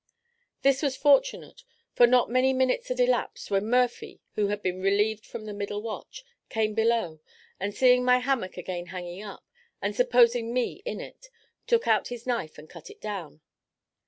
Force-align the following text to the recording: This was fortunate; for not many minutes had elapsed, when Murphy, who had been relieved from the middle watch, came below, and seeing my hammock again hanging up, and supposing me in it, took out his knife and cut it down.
This 0.63 0.81
was 0.81 0.97
fortunate; 0.97 1.63
for 1.93 2.07
not 2.07 2.27
many 2.27 2.53
minutes 2.53 2.87
had 2.87 2.99
elapsed, 2.99 3.51
when 3.51 3.67
Murphy, 3.69 4.19
who 4.33 4.47
had 4.47 4.63
been 4.63 4.81
relieved 4.81 5.27
from 5.27 5.45
the 5.45 5.53
middle 5.53 5.79
watch, 5.79 6.25
came 6.49 6.73
below, 6.73 7.19
and 7.59 7.71
seeing 7.75 8.03
my 8.03 8.17
hammock 8.17 8.57
again 8.57 8.87
hanging 8.87 9.21
up, 9.21 9.45
and 9.79 9.95
supposing 9.95 10.51
me 10.55 10.81
in 10.85 10.99
it, 10.99 11.29
took 11.67 11.87
out 11.87 12.07
his 12.07 12.25
knife 12.25 12.57
and 12.57 12.67
cut 12.67 12.89
it 12.89 12.99
down. 12.99 13.41